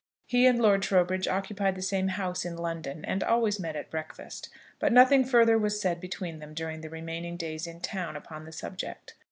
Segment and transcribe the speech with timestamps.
[0.25, 4.49] He and Lord Trowbridge occupied the same house in London, and always met at breakfast;
[4.79, 8.51] but nothing further was said between them during the remaining days in town upon the
[8.51, 9.13] subject.